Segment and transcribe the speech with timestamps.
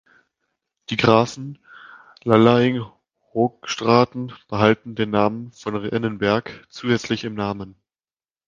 [0.89, 1.59] Die Grafen
[2.23, 7.75] Lalaing-Hoogstraten behalten den Namen "von Rennenberg" zusätzlich im Namen.